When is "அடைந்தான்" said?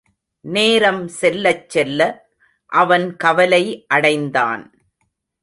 3.87-4.63